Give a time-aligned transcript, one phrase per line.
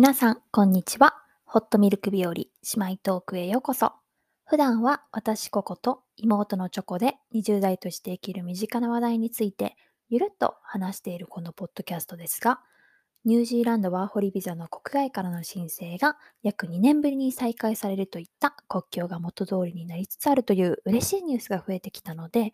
[0.00, 1.14] 皆さん、こんにちは。
[1.44, 3.92] ホットミルク日和姉妹トークへようこそ。
[4.46, 9.76] 普段は私ココと妹のチョコで20代として生きる身近な話題について
[10.08, 12.60] ゆるっと話しているこのポッドキャストですが、
[13.26, 22.52] ニュージーランドワーホリビザの国外からの申請が約2年ぶりに再開されるといった国境が元通りになりつつあるという嬉しいニュースが増えてきたので、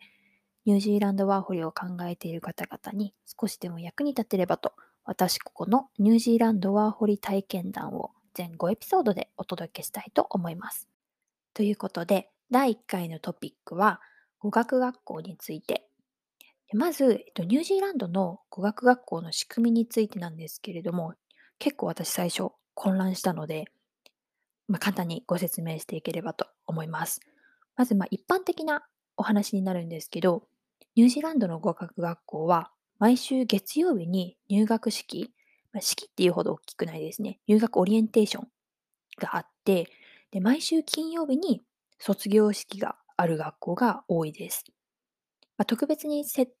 [0.65, 4.73] ニュージーランドワーホリを考えている方々に少しでも役に立てればと
[5.07, 10.89] 私ここのニュージーランドワーホリ体験談を全5エピソードでお届けしたいと思います。
[11.53, 14.01] ということで、第1回のトピックは
[14.37, 15.87] 語学学校について。
[16.73, 21.13] まず、えっと、ニュージーランドの語学学校の仕組みについてなんですけれども、
[21.57, 23.63] 結構私最初混乱したので、
[24.67, 27.21] まあ、簡単にご説明していければと思います。
[27.77, 30.49] まず、まあ、一般的なお話になるんですけど、
[30.95, 35.31] ニュージーランドの語学学校は毎週月曜日に入学式、
[35.71, 37.39] まあ、式っていうほど大きくないですね。
[37.47, 38.47] 入学オリエンテーション
[39.19, 39.89] があって、
[40.31, 41.61] で毎週金曜日に
[41.99, 44.65] 卒業式がある学校が多いです。
[45.57, 46.51] まあ、特別に設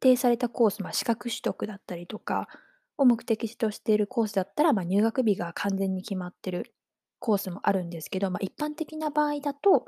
[0.00, 2.48] 定されたコース、まあ、資格取得だったりとか
[2.96, 6.74] を目的としているコースだったら、まあ、入学日が完全に決まってる
[7.18, 9.86] コースもあるんですけど、まあ、一般的な場合だと、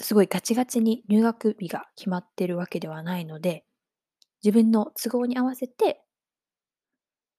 [0.00, 3.64] すごいガチガチに入学日が決まってるわけではないので、
[4.42, 6.04] 自分の都合に合わせて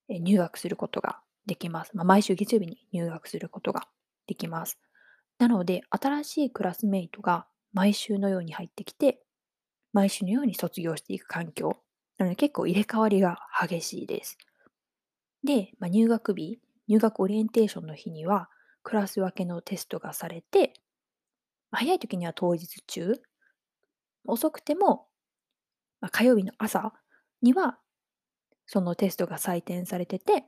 [0.08, 1.90] 入学することができます。
[1.94, 3.88] まあ、毎週月曜日に入学することが
[4.26, 4.78] できます。
[5.38, 9.22] なので、新しいクラスメイトが毎週のように入ってきて、
[9.92, 11.76] 毎週のように卒業していく環境。
[12.18, 14.38] なので結構入れ替わりが激しいです。
[15.44, 18.48] で、まあ、入学日、入学オリエンテーションの日には、
[18.82, 20.72] クラス分けのテストがされて、
[21.70, 23.14] 早い時には当日中、
[24.24, 25.06] 遅くても、
[26.00, 26.92] まあ、火曜日の朝
[27.42, 27.78] には
[28.66, 30.44] そのテストが採点されてて、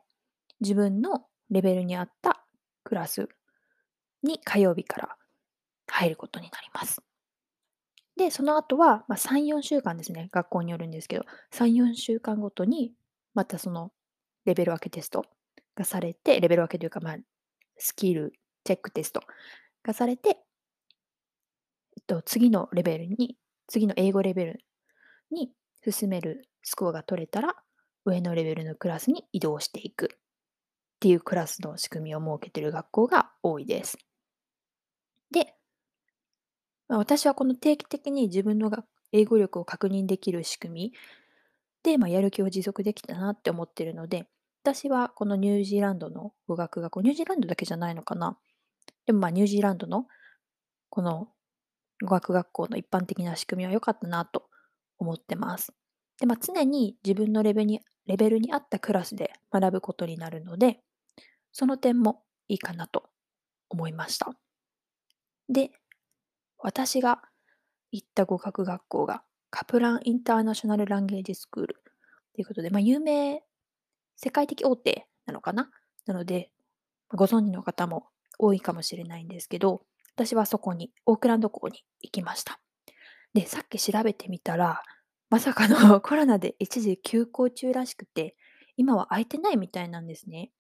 [0.61, 2.45] 自分のレベルに合った
[2.85, 3.29] クラス
[4.23, 5.17] に火曜日から
[5.87, 7.01] 入ることになります。
[8.17, 12.93] で、その後は、まあ、3、4週間ですね、学校によるんですけど、3、4週間ごとに、
[13.35, 13.93] またその
[14.45, 15.25] レベル分けテスト
[15.77, 17.17] がされて、レベル分けというか、まあ、
[17.77, 18.33] スキル
[18.65, 19.23] チェックテスト
[19.85, 20.39] がされて、
[22.01, 23.37] と、次のレベルに、
[23.67, 24.61] 次の英語レベル
[25.31, 25.51] に
[25.85, 27.55] 進めるスコアが取れたら、
[28.05, 30.19] 上のレベルのクラスに移動していくっ
[31.01, 33.99] ていうクラスの仕組みを設けている学校が多いです。
[35.31, 35.55] で、
[36.89, 38.71] 私はこの定期的に自分の
[39.13, 40.93] 英語力を確認できる仕組み
[41.83, 44.27] で、まあ、やる気を持続できたなって思ってるので、
[44.63, 48.39] 私はこのニュージーランドの語学学校、ニュージーランドだけじゃないのかな。
[49.07, 50.07] でもまあニュージーランドの
[50.91, 51.29] この
[52.03, 54.49] 語学学校の一般的な仕組みは良かったなと
[54.99, 55.73] 思ってます。
[56.21, 60.81] で、まあ、常に自分のレベルにレベルに合ったクラスで学ぶことになるので、
[61.53, 63.05] その点もいいかなと
[63.69, 64.33] 思いました。
[65.49, 65.71] で、
[66.59, 67.23] 私が
[67.93, 71.75] 行った語学学校がカプランインターナショナルランゲージスクール
[72.35, 73.43] ということで、まあ、有名、
[74.17, 75.71] 世界的大手なのかな？
[76.07, 76.51] なので、
[77.11, 79.83] ご存知の方も多いかもしれないんですけど、
[80.19, 82.61] 私はそこに、オークランド港に行きました。
[83.35, 84.83] で、さっき調べてみたら、
[85.31, 88.37] まさかの コロナで一時休校中らしくて、
[88.77, 90.51] 今は空いてないみたいなんですね。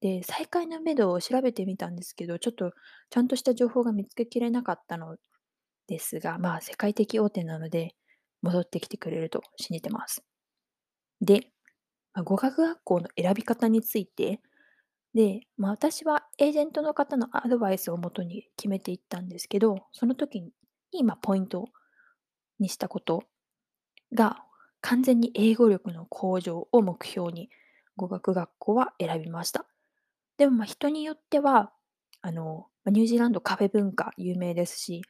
[0.00, 2.72] で、再開のめどを調べてみたんですけど、ちょっと
[3.08, 5.16] ちゃんとした情報が見つけきれなかったの
[5.86, 7.94] ですが、まあ世界的大手なので、
[8.42, 10.24] 戻ってきてくれると信じてます。
[11.20, 11.52] で、
[12.24, 14.40] 語学学校の選び方について、
[15.14, 20.52] で、まあ、私はエージェントの方のアドバイスをもとに決めていったんですけど、その時
[20.92, 21.68] に、まあ、ポイント
[22.58, 23.24] にしたこと
[24.12, 24.44] が、
[24.80, 27.48] 完全に英語力の向上を目標に
[27.96, 29.66] 語学学校は選びました。
[30.36, 31.72] でも、まあ、人によっては、
[32.20, 35.02] あの、ニュージーランドカフェ文化有名ですし、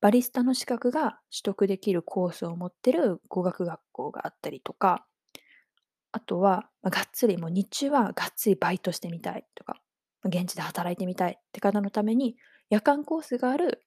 [0.00, 5.06] バリスタの資格が取得できるコースを持ってる語学学校があったりとか、
[6.12, 9.80] あとは、ま、がっつりもう日中はがっつりバイトしてみたいとか、
[10.22, 12.36] ま、現地で働いてみたいって方のために、
[12.70, 13.82] 夜間コースがある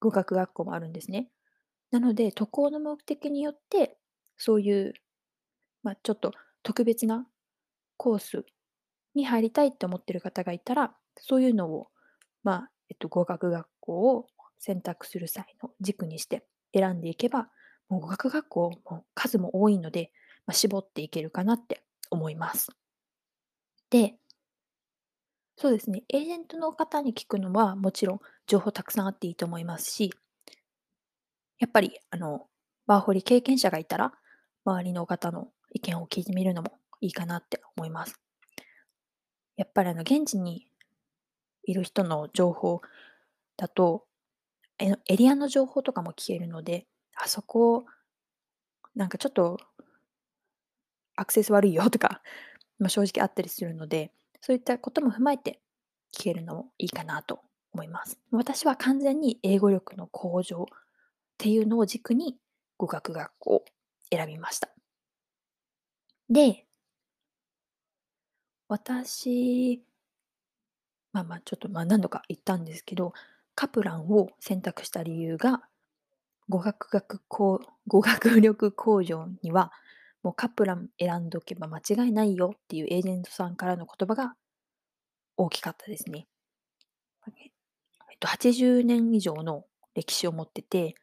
[0.00, 1.30] 語学学校もあるんですね。
[1.90, 3.98] なので、渡航の目的によって、
[4.38, 4.94] そういう、
[5.82, 7.26] まあ、ちょっと特別な
[7.98, 8.44] コース
[9.14, 11.88] に入りたいって思ってる方がいたら、そういうのを、
[12.44, 14.26] まあ、えっと、語学学校を
[14.58, 17.48] 選択する際の軸にして選んでいけば、
[17.88, 20.12] もう語学学校も数も多いので、
[20.46, 22.70] ま、絞っていけるかなって思います。
[23.90, 24.18] で、
[25.56, 30.12] そうですね、エージェントの方に聞くのはもちろん情報たくさんあっていいと思いますし、
[31.60, 32.46] やっぱりあの
[32.86, 34.12] ワーホリ経験者がいたら、
[34.64, 38.20] 周りの方の意見を聞いてみるのもいいかなって思います。
[39.56, 40.66] やっぱりあの現地に
[41.64, 42.80] いる人の情報
[43.56, 44.06] だと、
[44.78, 46.86] エリアの情報とかも聞けるので、
[47.16, 47.84] あそこ、
[48.94, 49.58] なんかちょっと
[51.20, 52.22] アクセス悪いよとか、
[52.78, 55.60] まあ、正直あったりするので、そういったことも踏まえて
[56.16, 57.40] 聞けるのもいいかなと
[57.72, 58.18] 思います。
[58.30, 60.66] 私は完全に英語力の向上っ
[61.36, 62.38] ていうのを軸に
[62.78, 63.64] 語学学校を
[64.10, 64.70] 選びました。
[66.30, 66.64] で、
[68.68, 69.82] 私、
[71.12, 73.12] まあまあちょっとまあ何度か言ったんですけど、
[73.54, 75.62] カプランを選択した理由が、
[76.48, 79.70] 語学学校語学力向上には、
[80.22, 84.34] もうカプラン選んどけば間違いないよっていうエージェントさんからの言葉が
[85.36, 86.26] 大きかったですね。
[87.36, 89.64] えっと、80年以上の
[89.94, 90.94] 歴史を持ってて、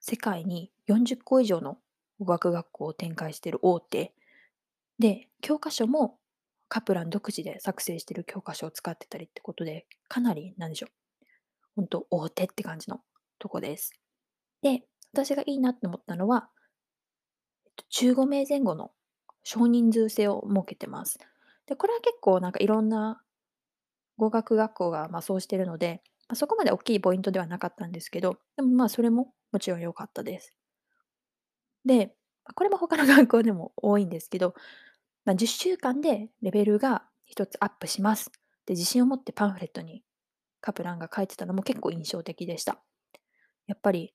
[0.00, 1.78] 世界に40個以上の
[2.18, 4.14] 語学学校を展開している大手
[4.98, 6.18] で、教科書も
[6.68, 10.90] カプラン独自で作成している教科書を使ってたりってことで、かなり、なんでしょう、
[11.76, 13.00] 本当大手って感じの
[13.38, 13.92] とこです。
[14.62, 14.82] で、
[15.12, 16.48] 私がいいなって思ったのは、
[17.76, 18.92] と、15名前後の
[19.42, 21.18] 少人数制を設けてます。
[21.66, 23.22] で、これは結構なんかいろんな
[24.16, 30.56] 語学学校がまあそうしてるので、まあ、そこまで大きいポイントではなかったんですけど、でもまあそれももちろん良かったです。
[31.84, 32.14] で、
[32.54, 34.54] これも他の学校でも多いんですけど、
[35.24, 38.30] まあ、10週間でレベルが1つアップします。
[38.66, 40.02] で、自信を持ってパンフレットに
[40.60, 42.82] カプランが書いてたのも結構印象的でした。
[43.66, 44.14] やっぱり、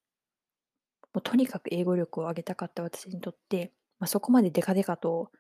[1.13, 5.31] もうとにかく英語力を上げたかった私にとって、まあ、そこまでデカデカと、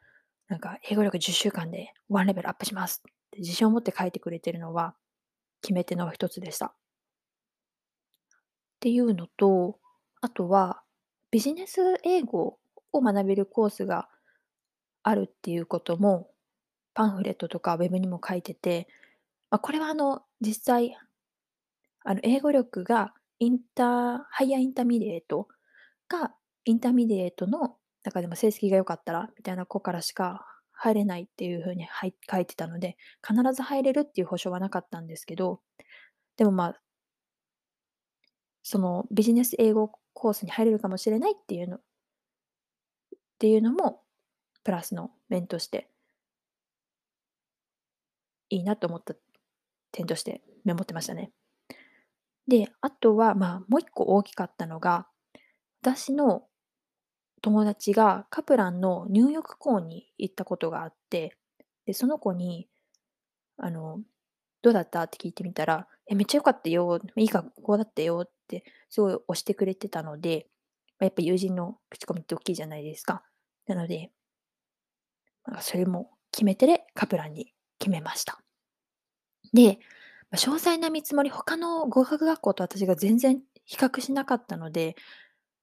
[0.47, 4.95] なんか英語力10週間で1レベルアップしますって自信を持って書いてくれてるのは
[5.61, 6.67] 決め手の一つでした。
[6.67, 6.71] っ
[8.79, 9.77] ていうのと、
[10.21, 10.81] あとは
[11.31, 12.57] ビジネス英語
[12.91, 14.09] を学べるコースが
[15.03, 16.31] あるっていうことも、
[16.93, 18.87] パンフレットとかウェブにも書いてて、
[19.51, 20.97] まあ、これはあの、実際、
[22.03, 25.47] あの、英語力が inter higher intermediate
[26.09, 26.33] が、
[26.65, 31.87] intermediate の中でも成績が良かったらみたいな子からしか入れないっていう風に
[32.29, 35.61] 書いてたので、必ず入れるっていう保証はなかったんですけど、
[36.37, 36.81] でも、まあ、
[38.63, 41.79] そのビジネス英語コースに入れるかもしれないっていうのっ
[43.39, 44.01] ていうのも
[44.63, 45.89] プラスの面として
[48.49, 49.15] いいなと思った
[49.91, 51.31] 点としてメモってましたね。
[52.47, 55.07] で、あとは、まあ、もう一個大きかったのが、
[55.81, 56.43] 私の
[57.41, 61.37] 友達がカプランの入浴校に行ったことがあって、
[61.85, 62.67] で、その子に、
[63.57, 64.01] あの、
[64.61, 65.03] どうだった？
[65.03, 70.47] って聞いてみたら、え、めっちゃ良かったよ、いい学校だったよってすごい押してくれてたので、
[70.99, 73.23] やっぱ友人の口コミって大きいじゃないですか。
[73.67, 74.11] なので、
[75.61, 78.39] それも決め手でカプランに決めました。
[79.53, 79.79] で、
[80.33, 84.95] 詳細な見積もり、他の語学学校と私が全然比較しなかったので、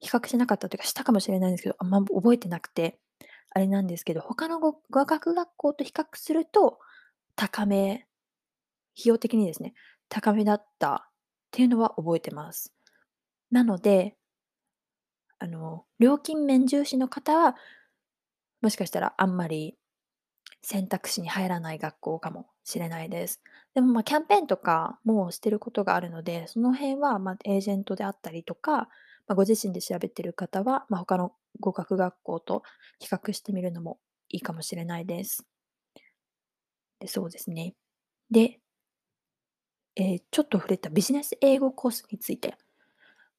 [0.01, 2.99] 比較しなかったというか、したかもしれないんですけど、あんま覚えてなくて、
[3.51, 6.79] あれなんですけど、他の語学学校と比較すると、
[7.37, 8.07] 高め
[8.99, 9.75] 費用的にですね、
[10.09, 11.13] 高めだったっ
[11.53, 12.75] ていうのは覚えてます。
[13.51, 14.17] なので、
[15.39, 17.57] あの、料金面重視の方は、
[18.63, 19.77] もしかしたらあんまり
[20.63, 23.43] 選択肢に入らない学校かもしれないです。
[23.75, 28.89] でも、まあ、キャンペーンとかもしてることがあるので、その辺は、ま、エージェントであったりとか、
[29.27, 32.63] まあ、ご自身で調べている方は、まあ、他の語学学校と
[33.01, 35.47] 比較してみるのもいいかもしれないです。
[37.01, 37.75] で、そうですね。
[38.31, 38.61] で、
[39.97, 42.57] えーちょっと触れたビジネス英語コースについて。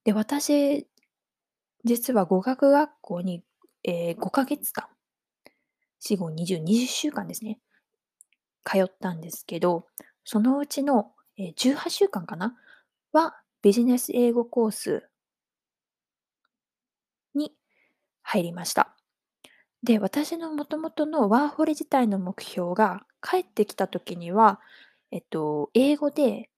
[0.06, 0.88] で、私、
[1.86, 3.44] 実は語学学校に、
[3.84, 4.88] えー5ヶ月間、
[6.12, 7.60] 4、5、20、20週間ですね、
[8.64, 9.88] 通ったんですけど、
[10.24, 12.56] そのうちの、えー18週間かな
[13.14, 15.10] は、ビジネス英語コース
[17.34, 17.54] に
[18.30, 18.94] 入りました。
[19.84, 24.60] で、私のもともとのワーホリ自体の目標が、帰ってきた時には、
[25.12, 26.50] えっと、英語で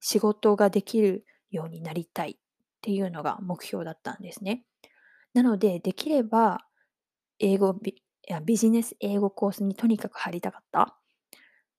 [0.00, 2.36] 仕事ができるようになりたいっ
[2.80, 4.64] ていうのが目標だったんですね。
[5.34, 6.66] なので、できれば、
[7.38, 8.02] 英語ビ、
[8.44, 10.96] ビジネス英語コースにとにかく入りたかった。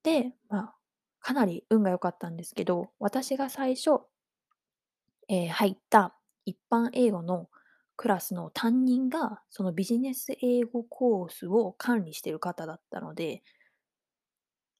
[0.03, 0.75] で、まあ、
[1.19, 4.01] かなり運が良かったんですけど、私が最初、
[5.27, 6.15] えー入った
[6.45, 7.49] 一般英語の
[8.01, 13.43] クラスの担任が、そのビジネス英語コースを管理してる方だったので、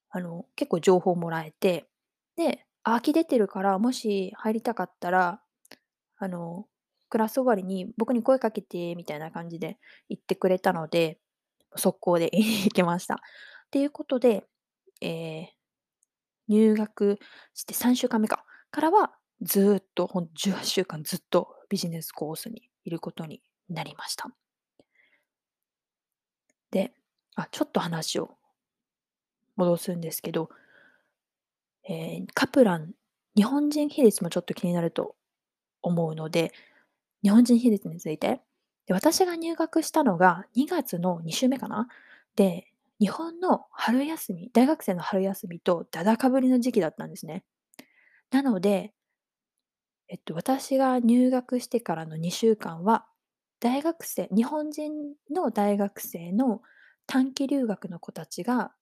[0.10, 1.86] あの、結構情報もらえて、
[2.36, 5.40] で、空き出てるから、もし入りたかったら、
[6.18, 6.66] あの、
[7.10, 9.78] クラス終わりに僕に声かけてみたいな感じで
[10.10, 11.20] 言ってくれたので、
[11.76, 13.18] 速攻で 行きました。
[13.18, 13.18] っ
[13.70, 14.48] ていうことで、
[15.00, 15.48] えー
[16.48, 17.20] 入学
[17.54, 24.30] して3週間目かからは、ずっとほん18週間ずっとビジネスコースにいることになりました。
[26.72, 26.94] で、
[27.36, 28.38] あ、ちょっと話を
[29.56, 30.50] 戻すんですけど、
[31.88, 32.94] えーカプラン、
[33.36, 35.16] 日本人比率もちょっと気になると
[35.82, 36.54] 思うので、
[37.24, 38.42] 日本人比率について。
[38.88, 41.88] で、私が入学したのが2月の2週目かな。
[42.36, 42.68] で、
[43.00, 47.44] 日本の春休み、大学生の春休みとだだかぶりの時期だったんですね。
[48.32, 48.94] なので、
[50.12, 53.08] えっと、私が入学してからの2週間は、
[53.62, 54.92] 大学生、日本人
[55.34, 56.62] の大学生の
[57.08, 58.74] 短期留学の子たちが、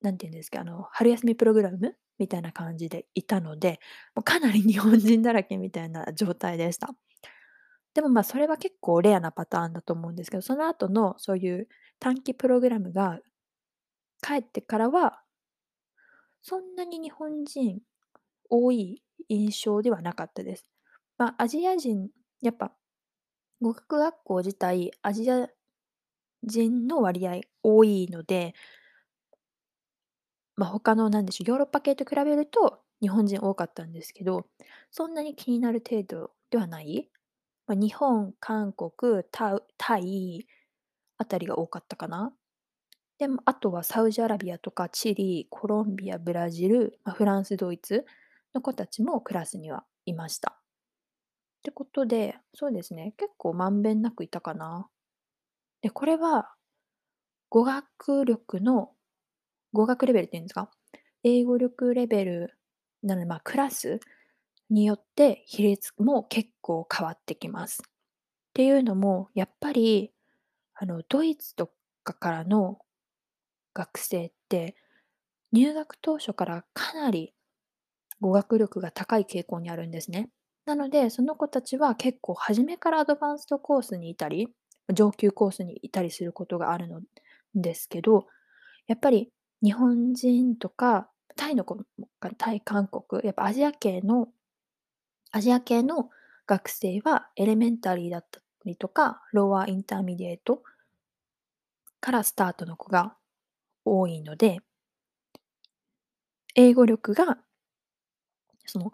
[0.00, 3.80] なんていうんですか、あの、春休みプログラムみたいな感じでいたので、
[4.14, 6.88] もうかなり日本人だらけみたいな状態でした。
[7.94, 11.68] でもまあそれは結構レアなパターンだと思うんですけど、その後のそういう
[11.98, 13.20] 短期プログラムが
[14.20, 15.22] 帰ってからは、
[16.40, 17.80] そんなに日本人
[18.50, 20.64] 多い印象ではなかったです。
[21.18, 22.10] まあ、アジア人、
[22.42, 22.72] やっぱ
[23.60, 25.48] 語学学校自体、アジア
[26.44, 28.54] 人の割合多いので、
[30.56, 34.46] まあ、他のなんでしょう、ヨーロッパ系と比べると日本人多かったんですけど、
[34.90, 37.10] そんなに気になる程度ではない。
[37.66, 40.46] まあ、日本、韓国、タタイ
[41.18, 42.32] あたりが多かったかな。
[43.18, 48.06] でも、あとはサウジアラビアとかチリ、コロンビア、ブラジル、まあ、フランス、ドイツ
[48.56, 50.58] の子たちもクラスにはいました。
[50.58, 50.60] っ
[51.62, 54.88] てことで、そうですね、結構まんべんなくいたかな。
[55.82, 56.54] で、これは
[57.50, 58.92] 語学力の
[59.72, 60.70] 語学レベルっていうんですか、
[61.22, 62.58] 英語力レベル
[63.02, 64.00] なので、まあ、クラス
[64.70, 67.82] によって比率も結構変わってきます。
[67.84, 67.90] っ
[68.54, 70.12] ていうのも、やっぱり、
[70.74, 71.70] あの、ドイツと
[72.04, 72.78] かからの
[73.74, 74.76] 学生って、
[75.52, 77.34] 入学当初からかなり
[78.20, 80.28] 語学力が高い傾向にあるんですね。
[80.64, 84.48] なので、その子たちは結構初めからアドバンストコースにいたり、
[84.92, 87.00] 上級コースにいたりすることがあるの
[87.54, 88.26] ですけど、
[88.86, 89.30] やっぱり
[89.62, 91.78] 日本人とか、タイの子
[92.38, 94.28] タイ、韓国、やっぱアジア系の
[95.32, 96.08] アジア系の
[96.46, 100.62] 学生は elementary だったりとか、 lower intermediate
[102.00, 103.16] からスタートの子が
[103.84, 104.60] 多いので、
[106.54, 107.38] 英語力が、
[108.66, 108.92] その、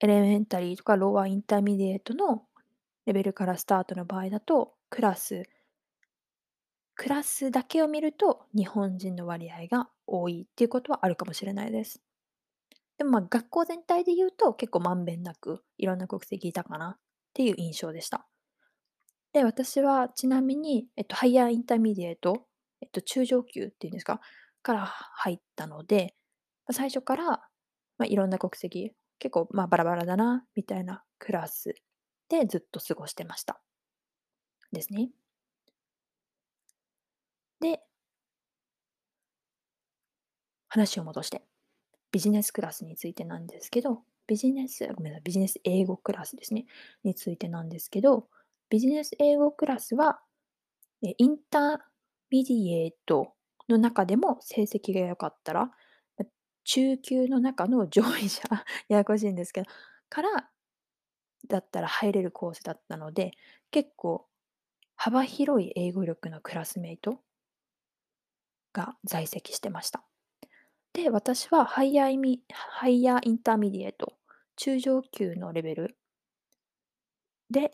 [0.00, 2.44] elementary とか lower intermediate の
[3.06, 5.44] レベルからスタートの場合だと、クラス
[7.00, 12.02] クラスだけを見ると日本人の割合が多いっていうことはあるかもしれないです。
[12.98, 17.00] でもまあ学校全体で言うと結構まんべんなくいろんな国籍いたかなっ
[17.32, 18.26] ていう印象でした。
[19.32, 22.44] で、私はちなみに、えっと、 Higher Intermediate、
[22.82, 24.20] えっと、中上級っていうんですか、
[24.62, 26.14] から入ったので、
[26.70, 27.48] 最初から、
[28.00, 31.76] まあ、いろんな国籍、結構まあバラバラだな、みたいなクラス
[32.28, 33.62] でずっと過ごしてました。
[34.72, 35.10] ですね。
[37.60, 37.80] で、
[40.68, 41.42] 話を戻して、
[42.12, 46.66] ビジネスクラスについてなんですけど、ビジネス、ごめんなさい、ビジネス英語クラスですね、
[47.04, 48.28] についてなんですけど、
[48.70, 50.20] ビジネス英語クラスは、
[51.02, 53.34] Intermediate
[53.68, 55.70] の中でも成績が良かったら、
[56.64, 58.42] 中級の中の上位者、
[58.88, 59.70] ややこしいんですけど、
[60.08, 60.50] から
[61.48, 63.32] だったら入れるコースだったので、
[63.70, 64.26] 結構
[64.96, 67.22] 幅広い英語力のクラスメイト
[68.72, 70.02] が在籍してました。
[70.92, 74.16] で、私は Higher イミ Higher Intermediate、
[74.56, 75.96] 中上級のレベル
[77.50, 77.72] で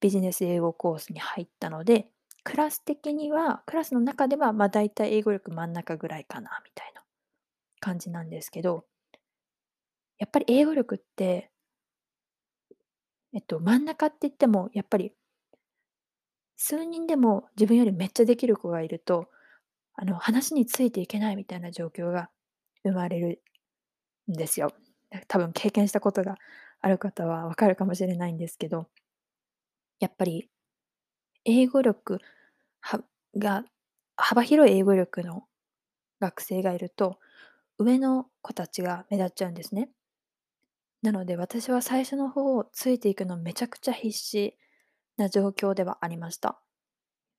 [0.00, 2.08] ビジネス英語コースに入ったので、
[2.44, 7.02] クラス的には、クラスの中では、まあ大体英語力真ん中ぐらいかな、みたいな
[7.80, 8.86] 感じなんですけど、
[10.18, 11.50] やっぱり英語力って、
[13.32, 15.12] えっと、真ん中って言っても、やっぱり、
[16.56, 19.28] 数人でも自分よりめっちゃできる子がいると、
[19.94, 22.30] あの、話についていけないみたいな状況が
[22.84, 23.42] 生まれる
[24.30, 24.72] んですよ。
[25.28, 26.36] 多分経験したことが
[26.80, 28.88] ある方はわかるかもしれないんですけど、
[30.00, 30.48] やっぱり
[31.44, 32.20] 英語力
[32.80, 33.02] は
[33.36, 33.64] が
[34.16, 35.44] 幅広い英語力の
[36.20, 37.18] 学生がいると、
[37.78, 39.90] 上の子たちが目立っちゃうんですね。
[41.02, 44.58] なので私は最初の方をついていくのめちゃくちゃ必死
[45.16, 46.60] な状況ではありました。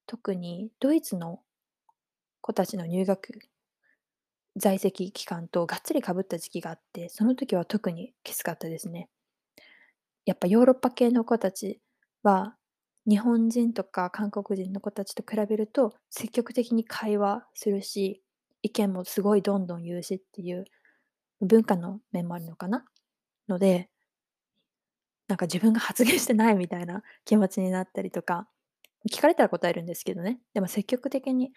[0.07, 1.41] 特にドイツの
[2.41, 3.39] 子たちの入学
[4.57, 9.09] 在籍期間とがっつりかぶった時期があって、その時は特にきつかったですね。
[10.25, 11.81] やっぱヨーロッパ系の子たち
[12.23, 12.55] は、
[13.09, 18.21] 日本人とか韓国人の子たちと比べると積極的に会話するし、
[18.61, 20.65] 意見もすごいどんどん言うしっていう
[21.41, 22.85] 文化の面もあるのかな？
[23.47, 23.89] ので、
[25.27, 28.47] なんか自分が発言してないみたいな気持ちになったりとか、
[29.11, 30.39] 聞かれたら答えるんですけどね。
[30.53, 31.51] でも積極的に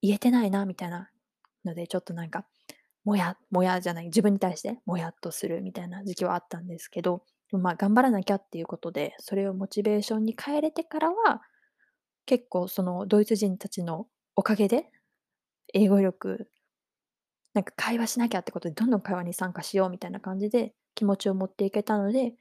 [0.00, 1.10] 言えてないなみたいな
[1.64, 2.46] ので、ちょっとなんか、
[3.04, 11.42] もやもやじゃない、自分に対してもやっとするみたいな時期はあったんですけど、まあ、頑張らなきゃっていうことで、それをモチベーションに変えれてからは、
[12.26, 14.90] 結構そのドイツ人たちのおかげで、
[15.74, 16.50] 英語力、
[17.54, 22.34] なんか会話しなきゃってことで、どんどん会話に参加しようみたいな感じで気持ちを持っていけたので、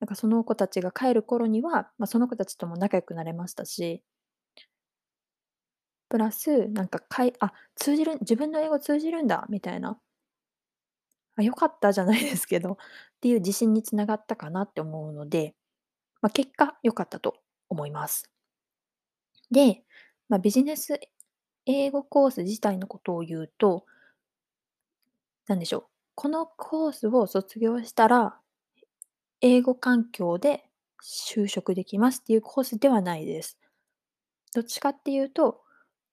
[0.00, 4.02] なんかその子たちが帰る頃には、まあ、その子たちとも仲良くなれましたし、
[6.08, 10.00] プラス、なんかかいあ、通じる自分の英語通じるんだみたいな、
[11.36, 12.76] あ、良かったじゃないですけど、っ
[13.20, 15.54] ていう自信につながったかなって思うので、
[16.22, 17.36] まあ、結果良かったと
[17.70, 18.30] 思います。
[19.50, 19.82] で、
[20.28, 21.00] まあ、ビジネス
[21.66, 23.84] 英語コース自体のことを言うと、
[25.48, 28.38] なんでしょう、このコースを卒業したら、
[29.40, 30.64] 英語環境で
[31.02, 33.58] 就職できますっていうコースではないです。
[34.54, 35.62] どっちかっていうと、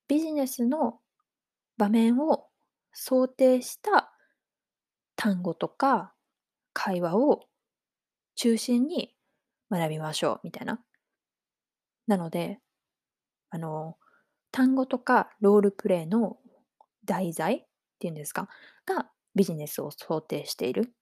[0.07, 1.00] ビジネスの
[1.77, 2.48] 場面を
[2.93, 4.13] 想定した
[5.15, 6.13] 単語とか
[6.74, 7.48] 会話を
[8.36, 9.15] 中心に
[9.72, 10.83] 学びましょうみたいな。
[12.07, 12.60] なので、
[13.50, 13.98] あの、
[14.53, 16.38] 単語とかロールプレイの
[17.05, 17.65] 題材っ
[18.00, 18.48] ていうんですか、
[18.86, 20.93] がビジネスを想定している。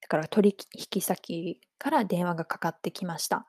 [0.00, 0.56] だから取
[0.94, 3.46] 引先から電話がかかってきました。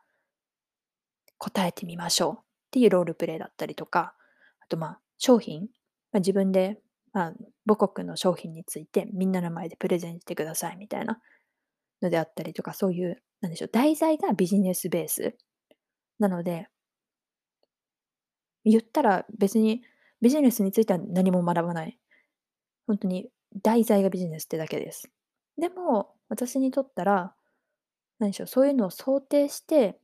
[1.38, 4.16] 答えてみましょうっていうロールプレイだったりとか、
[4.62, 5.62] あとまあ商品、
[6.12, 6.82] まあ、自分で、
[7.14, 7.34] まあ、
[7.68, 11.22] 母国の商品についてみんなの前でプレゼンしてくださいみたいな
[12.02, 15.38] のであったりとか、そういう、なんでしょう、題材がビジネスベース。
[16.18, 16.68] なので、
[18.72, 19.84] 言ったら別に
[20.22, 21.98] ビジネスについては何も学ばない。
[22.88, 23.30] 本当に
[23.64, 25.10] 題材がビジネスってだけです。
[25.58, 27.36] でも、私にとったら、
[28.20, 30.00] 何でしょう、そういうのを想定して、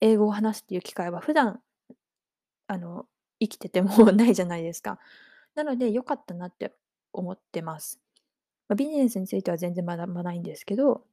[0.00, 1.60] 英語を話すっていう機会は普段、
[2.68, 3.06] あの、
[3.40, 4.98] 生きててもないじゃないですか。
[5.54, 6.74] なので良かったなって
[7.12, 8.00] 思ってます。
[8.68, 11.04] まあ、ビジネスについては全然学ばないんですけど、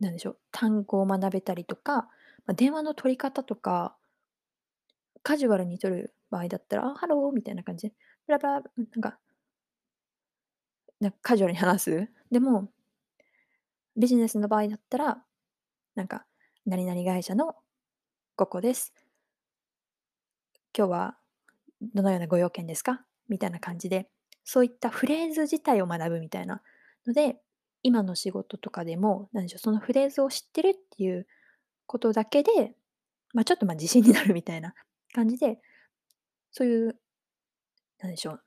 [0.00, 2.08] なんでしょう、単語を学べたりとか、
[2.46, 3.96] まあ、電話の取り方とか、
[5.28, 7.94] カジュアルに取る場合だったら、あ、ハローみたいな感じで、
[8.26, 8.62] blah blah、なん
[9.02, 9.18] か
[11.00, 12.08] なんかカジュアルに話す。
[12.30, 12.70] でも、
[13.94, 15.22] ビジネスの場合だったら、
[15.96, 16.24] なんか、
[16.64, 17.56] 何々会社の
[18.36, 18.94] ここです。
[20.74, 21.18] 今日は
[21.82, 23.04] どのようなご用件ですか？
[23.28, 24.08] みたいな感じで、
[24.44, 26.62] そういったフレーズ自体を学ぶみたいな
[27.06, 27.36] ので、
[27.82, 31.26] 今の仕事とかでも、なんでしょう、そのフレーズを知ってるっていう
[31.84, 32.74] ことだけで、
[33.34, 34.72] まあ、ちょっとまあ、自信になるみたいな
[35.20, 35.60] 感じで、
[36.52, 36.96] そういう、
[38.00, 38.40] なんでしょう、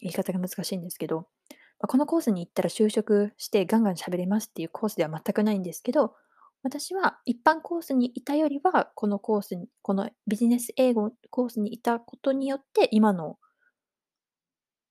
[0.00, 1.26] 言い方が難しいんですけど、
[1.80, 6.14] ま、このコースに行ったら就職してガンガン喋れますっていうコースでは全くないんですけど、
[6.62, 13.38] 私は一般コースにいたよりは、このコースにこのビジネス英語コースにいたことによって、今の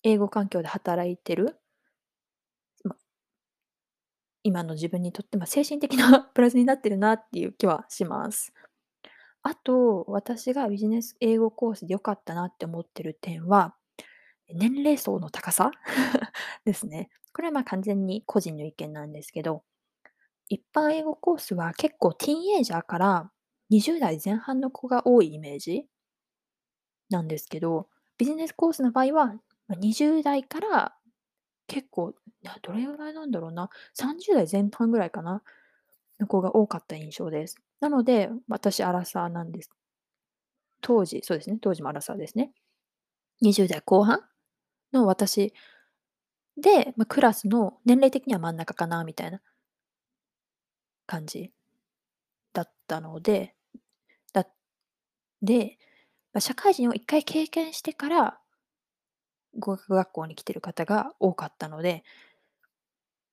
[0.03, 1.57] 英語環境で働いてる、
[2.83, 2.95] ま、
[4.43, 8.53] 今の自分にとって、ま、精神的な プラスになってるなっていう気はします。
[9.43, 13.75] あと、私がビジネス英語コースで良かったなって思ってる点は、
[14.53, 15.71] 年齢層の高さ
[16.65, 17.09] ですね。
[17.33, 19.63] これはまあ完全に個人の意見なんですけど、
[20.49, 23.31] 一般英語コースは結構ティーンエイジャーから
[23.69, 25.87] 20代前半の子が多いイメージ
[27.09, 29.35] なんですけど、ビジネスコースの場合は、
[29.77, 30.95] 20代から
[31.67, 32.15] 結構、
[32.63, 35.43] どれぐらいなんだろうな、30代前半ぐらいかな、
[36.19, 37.57] の子が多かった印象です。
[37.81, 39.69] なので、私アラサーなんです。
[40.81, 42.51] 当時、そうですね、当時もアラサーですね。
[43.41, 44.21] 20代後半
[44.93, 45.53] の私
[46.57, 49.41] で、まあ、クラスの年齢的には真ん中かなみたいな
[51.07, 51.51] 感じ
[52.53, 53.55] だったので、
[54.33, 54.47] だ
[55.41, 55.77] で、
[56.33, 58.39] まあ、社会人を1回経験してから
[59.57, 62.03] 語学学校に来てる方が多かったので、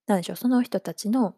[0.07, 1.35] なんでしょう、その人たちの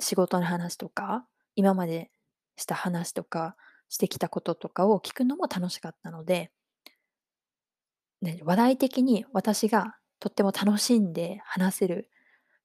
[0.00, 2.10] 仕事の話とか、今まで
[2.56, 3.56] した話とか、
[3.88, 6.50] してきたこととかを聞くのも楽しかったので。
[8.22, 12.10] ね、話題的に私がとっても楽しんで話せる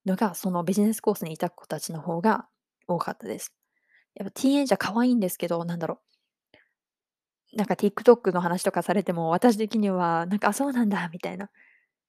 [0.06, 2.48] のが、そのビジネスコースにいた子たちの方が
[2.86, 3.54] 多かったです。
[4.14, 6.00] やっぱティーンエイジャー可愛いんですけど、なんだろ
[7.54, 11.50] う、なんか TikTok の話とかされても、私的にはなんか、あ、そうなんだみたいな、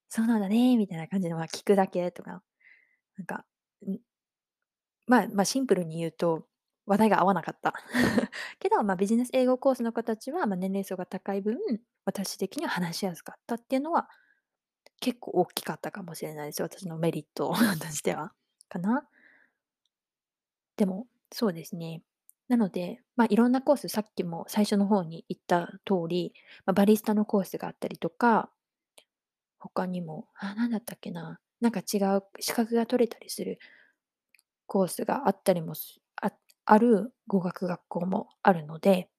[0.10, 2.42] そうなんだねみたいな感じで、まあ、聞くだけとか、
[3.18, 3.46] なんか、
[5.08, 6.48] まあまあ、シンプルに言うと、
[6.86, 7.74] 話題が合わなかった。
[8.60, 11.58] けど、まあ、ビジネス英語コースの子たちは、まあ、年齢層が高い分、
[12.06, 14.10] 私的には話しやすかったっていうのは、
[15.00, 16.62] 結構大きかったかもしれないです。
[16.62, 18.34] 私のメリット としては、
[18.70, 19.08] かな。
[20.78, 22.04] でも、そうですね。
[22.48, 26.34] なので、まあ、いろんなコース、さっきも最初の方に言った通り、
[26.66, 28.52] まあ、バリスタのコースがあったりとか、
[29.60, 33.60] 他にも、あ、なんだったっけな、なんか違う資格が取れたりする
[34.68, 36.02] コースがあったりもす
[36.66, 39.10] ある語学学校もあるので、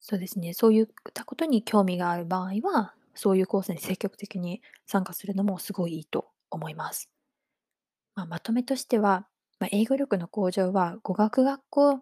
[0.00, 7.10] そうですね、そういったことに興味がある場合は、そういうコースに積極的に参加するのもすごいいいと思います。
[8.14, 9.26] まあ、まとめとしては、
[9.60, 12.00] まあ、英語力の向上は語学学校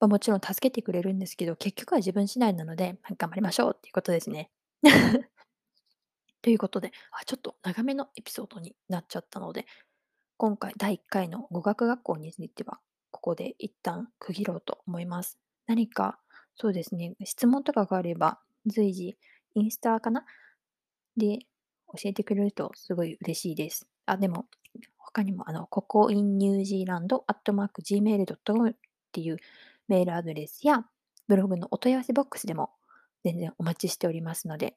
[0.00, 4.50] はもちろん助けてくれるんですけど、結局は自分次第なので、ま、頑張りましょうっていうことですね。
[6.42, 9.66] ということで、あ、ちょっと長めのエピソードになっちゃったので、
[10.36, 15.38] 今回第1回の語学学校については、ここで一旦区切ろうと思います。
[15.66, 16.18] 何か、
[16.56, 19.16] そうですね、質問とかがあれば、随時
[19.54, 20.24] インスタかな？
[21.16, 21.38] で
[21.88, 23.86] 教えてくれるとすごい嬉しいです。
[24.06, 24.46] あ、でも、
[24.98, 28.74] 他にも、あの、ここ in ニュージーランドアットマーク gmail.com っ
[29.12, 29.36] ていう
[29.86, 30.84] メールアドレスや、
[31.28, 32.70] ブログのお問い合わせボックスでも
[33.22, 34.76] 全然お待ちしておりますので、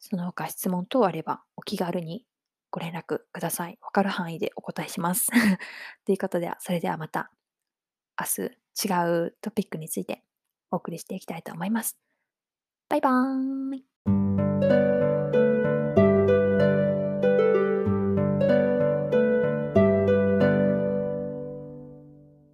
[0.00, 2.26] その他質問等あればお気軽に
[2.74, 3.78] ご連絡ください。
[3.80, 5.30] わかる範囲でお答えします。
[6.04, 7.30] ということで、それではまた
[8.18, 10.24] 明日違うトピックについて
[10.72, 11.96] お送りしていきたいと思います。
[12.88, 13.93] バイバーイ。